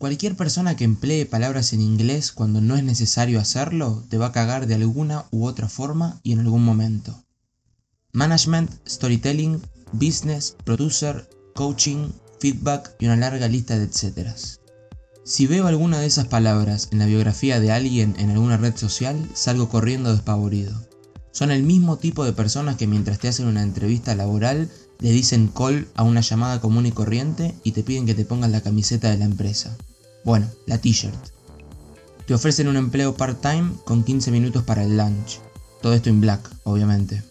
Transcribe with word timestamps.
Cualquier 0.00 0.34
persona 0.34 0.76
que 0.76 0.84
emplee 0.84 1.26
palabras 1.26 1.74
en 1.74 1.82
inglés 1.82 2.32
cuando 2.32 2.62
no 2.62 2.74
es 2.74 2.82
necesario 2.82 3.38
hacerlo 3.38 4.02
te 4.08 4.16
va 4.16 4.28
a 4.28 4.32
cagar 4.32 4.66
de 4.66 4.74
alguna 4.74 5.26
u 5.30 5.44
otra 5.44 5.68
forma 5.68 6.20
y 6.22 6.32
en 6.32 6.38
algún 6.38 6.64
momento. 6.64 7.22
Management, 8.14 8.70
storytelling, 8.88 9.60
business, 9.92 10.56
producer, 10.64 11.28
coaching, 11.54 12.12
feedback 12.40 12.94
y 12.98 13.04
una 13.04 13.16
larga 13.16 13.46
lista 13.46 13.76
de 13.76 13.84
etcéteras. 13.84 14.62
Si 15.22 15.46
veo 15.46 15.66
alguna 15.66 15.98
de 15.98 16.06
esas 16.06 16.28
palabras 16.28 16.88
en 16.92 16.98
la 16.98 17.04
biografía 17.04 17.60
de 17.60 17.70
alguien 17.70 18.14
en 18.18 18.30
alguna 18.30 18.56
red 18.56 18.76
social, 18.78 19.28
salgo 19.34 19.68
corriendo 19.68 20.12
despavorido. 20.12 20.80
Son 21.30 21.50
el 21.50 21.62
mismo 21.62 21.98
tipo 21.98 22.24
de 22.24 22.32
personas 22.32 22.76
que 22.76 22.86
mientras 22.86 23.18
te 23.18 23.28
hacen 23.28 23.46
una 23.46 23.62
entrevista 23.62 24.14
laboral 24.14 24.70
le 24.98 25.10
dicen 25.10 25.48
call 25.48 25.88
a 25.94 26.04
una 26.04 26.22
llamada 26.22 26.58
común 26.58 26.86
y 26.86 26.92
corriente 26.92 27.54
y 27.64 27.72
te 27.72 27.82
piden 27.82 28.06
que 28.06 28.14
te 28.14 28.24
pongas 28.24 28.50
la 28.50 28.62
camiseta 28.62 29.10
de 29.10 29.18
la 29.18 29.26
empresa. 29.26 29.76
Bueno, 30.24 30.48
la 30.66 30.78
t-shirt. 30.78 31.30
Te 32.26 32.34
ofrecen 32.34 32.68
un 32.68 32.76
empleo 32.76 33.16
part-time 33.16 33.72
con 33.84 34.04
15 34.04 34.30
minutos 34.30 34.62
para 34.62 34.84
el 34.84 34.96
lunch. 34.96 35.40
Todo 35.82 35.94
esto 35.94 36.10
en 36.10 36.20
black, 36.20 36.48
obviamente. 36.64 37.22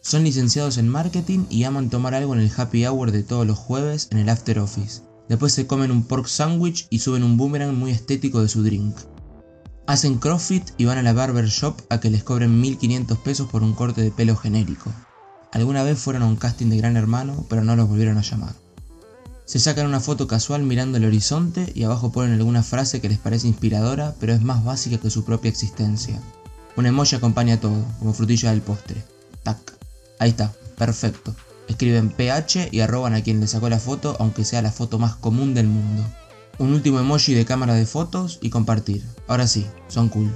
Son 0.00 0.24
licenciados 0.24 0.78
en 0.78 0.88
marketing 0.88 1.44
y 1.50 1.64
aman 1.64 1.90
tomar 1.90 2.14
algo 2.14 2.34
en 2.34 2.40
el 2.40 2.50
happy 2.56 2.86
hour 2.86 3.10
de 3.10 3.22
todos 3.22 3.46
los 3.46 3.58
jueves 3.58 4.08
en 4.10 4.18
el 4.18 4.28
after 4.28 4.58
office. 4.58 5.02
Después 5.28 5.52
se 5.52 5.66
comen 5.66 5.90
un 5.90 6.04
pork 6.04 6.26
sandwich 6.26 6.86
y 6.88 7.00
suben 7.00 7.22
un 7.22 7.36
boomerang 7.36 7.76
muy 7.76 7.90
estético 7.90 8.40
de 8.40 8.48
su 8.48 8.62
drink. 8.62 8.96
Hacen 9.86 10.18
crossfit 10.18 10.70
y 10.78 10.86
van 10.86 10.98
a 10.98 11.02
la 11.02 11.12
barber 11.12 11.46
shop 11.46 11.82
a 11.90 12.00
que 12.00 12.10
les 12.10 12.22
cobren 12.22 12.60
1500 12.60 13.18
pesos 13.18 13.48
por 13.48 13.62
un 13.62 13.74
corte 13.74 14.00
de 14.02 14.10
pelo 14.10 14.36
genérico. 14.36 14.92
Alguna 15.52 15.82
vez 15.82 15.98
fueron 15.98 16.22
a 16.22 16.26
un 16.26 16.36
casting 16.36 16.68
de 16.70 16.76
Gran 16.76 16.96
Hermano, 16.96 17.44
pero 17.48 17.62
no 17.62 17.76
los 17.76 17.88
volvieron 17.88 18.16
a 18.16 18.22
llamar. 18.22 18.54
Se 19.50 19.58
sacan 19.58 19.88
una 19.88 19.98
foto 19.98 20.28
casual 20.28 20.62
mirando 20.62 20.96
el 20.96 21.04
horizonte 21.04 21.72
y 21.74 21.82
abajo 21.82 22.12
ponen 22.12 22.34
alguna 22.34 22.62
frase 22.62 23.00
que 23.00 23.08
les 23.08 23.18
parece 23.18 23.48
inspiradora, 23.48 24.14
pero 24.20 24.32
es 24.32 24.40
más 24.40 24.62
básica 24.62 24.98
que 24.98 25.10
su 25.10 25.24
propia 25.24 25.48
existencia. 25.48 26.22
Un 26.76 26.86
emoji 26.86 27.16
acompaña 27.16 27.58
todo, 27.58 27.84
como 27.98 28.12
frutilla 28.12 28.52
del 28.52 28.62
postre. 28.62 29.02
Tac. 29.42 29.58
Ahí 30.20 30.30
está, 30.30 30.52
perfecto. 30.78 31.34
Escriben 31.66 32.10
PH 32.10 32.68
y 32.70 32.78
arroban 32.78 33.12
a 33.12 33.24
quien 33.24 33.40
le 33.40 33.48
sacó 33.48 33.68
la 33.68 33.80
foto, 33.80 34.16
aunque 34.20 34.44
sea 34.44 34.62
la 34.62 34.70
foto 34.70 35.00
más 35.00 35.16
común 35.16 35.52
del 35.52 35.66
mundo. 35.66 36.04
Un 36.60 36.72
último 36.72 37.00
emoji 37.00 37.34
de 37.34 37.44
cámara 37.44 37.74
de 37.74 37.86
fotos 37.86 38.38
y 38.40 38.50
compartir. 38.50 39.04
Ahora 39.26 39.48
sí, 39.48 39.66
son 39.88 40.10
cool. 40.10 40.30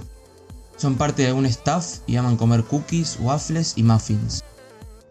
Son 0.76 0.96
parte 0.96 1.22
de 1.22 1.28
algún 1.28 1.46
staff 1.46 1.98
y 2.08 2.16
aman 2.16 2.36
comer 2.36 2.64
cookies, 2.64 3.18
waffles 3.20 3.74
y 3.76 3.84
muffins. 3.84 4.42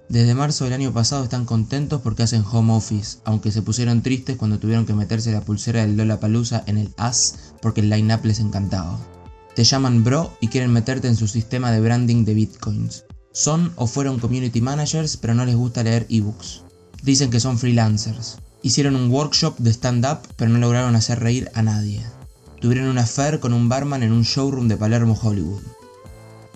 Desde 0.09 0.35
marzo 0.35 0.65
del 0.65 0.73
año 0.73 0.93
pasado 0.93 1.23
están 1.23 1.45
contentos 1.45 2.01
porque 2.01 2.23
hacen 2.23 2.43
home 2.49 2.73
office, 2.73 3.19
aunque 3.23 3.51
se 3.51 3.61
pusieron 3.61 4.03
tristes 4.03 4.35
cuando 4.35 4.59
tuvieron 4.59 4.85
que 4.85 4.93
meterse 4.93 5.31
la 5.31 5.41
pulsera 5.41 5.81
del 5.81 5.95
Lola 5.95 6.19
Palusa 6.19 6.63
en 6.67 6.77
el 6.77 6.93
as 6.97 7.53
porque 7.61 7.81
el 7.81 7.89
line-up 7.89 8.23
les 8.23 8.39
encantaba. 8.39 8.99
Te 9.55 9.63
llaman 9.63 10.03
bro 10.03 10.35
y 10.41 10.47
quieren 10.49 10.73
meterte 10.73 11.07
en 11.07 11.15
su 11.15 11.27
sistema 11.27 11.71
de 11.71 11.79
branding 11.79 12.25
de 12.25 12.33
bitcoins. 12.33 13.05
Son 13.31 13.71
o 13.75 13.87
fueron 13.87 14.19
community 14.19 14.61
managers 14.61 15.15
pero 15.17 15.33
no 15.33 15.45
les 15.45 15.55
gusta 15.55 15.83
leer 15.83 16.05
ebooks. 16.09 16.63
Dicen 17.01 17.31
que 17.31 17.39
son 17.39 17.57
freelancers. 17.57 18.37
Hicieron 18.61 18.95
un 18.95 19.09
workshop 19.09 19.57
de 19.57 19.71
stand-up 19.71 20.19
pero 20.35 20.51
no 20.51 20.59
lograron 20.59 20.95
hacer 20.95 21.19
reír 21.19 21.49
a 21.53 21.61
nadie. 21.61 22.01
Tuvieron 22.59 22.87
una 22.87 23.03
affair 23.03 23.39
con 23.39 23.53
un 23.53 23.69
barman 23.69 24.03
en 24.03 24.11
un 24.11 24.23
showroom 24.23 24.67
de 24.67 24.77
Palermo, 24.77 25.17
Hollywood. 25.21 25.63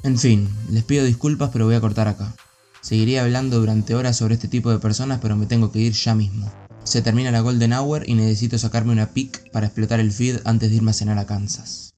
En 0.04 0.18
fin, 0.18 0.50
les 0.70 0.84
pido 0.84 1.06
disculpas 1.06 1.50
pero 1.52 1.66
voy 1.66 1.76
a 1.76 1.82
cortar 1.82 2.08
acá. 2.08 2.36
Seguiría 2.88 3.22
hablando 3.22 3.60
durante 3.60 3.96
horas 3.96 4.16
sobre 4.16 4.36
este 4.36 4.48
tipo 4.48 4.72
de 4.72 4.80
personas, 4.80 5.20
pero 5.22 5.36
me 5.36 5.46
tengo 5.46 5.74
que 5.74 5.80
ir 5.80 5.92
ya 5.92 6.16
mismo. 6.16 6.50
Se 6.86 7.02
termina 7.02 7.32
la 7.32 7.42
Golden 7.42 7.74
Hour 7.74 8.08
y 8.08 8.14
necesito 8.14 8.58
sacarme 8.58 8.94
una 8.94 9.08
pick 9.08 9.52
para 9.52 9.66
explotar 9.66 10.00
el 10.00 10.10
feed 10.10 10.40
antes 10.46 10.70
de 10.70 10.78
irme 10.78 10.92
a 10.92 10.94
cenar 10.94 11.18
a 11.18 11.26
Kansas. 11.26 11.94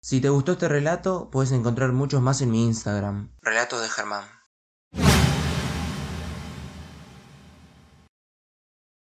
Si 0.00 0.22
te 0.22 0.30
gustó 0.30 0.52
este 0.52 0.68
relato, 0.68 1.28
puedes 1.30 1.52
encontrar 1.52 1.92
muchos 1.92 2.22
más 2.22 2.40
en 2.40 2.50
mi 2.50 2.64
Instagram, 2.64 3.30
Relatos 3.42 3.82
de 3.82 3.90
Germán. 3.90 4.37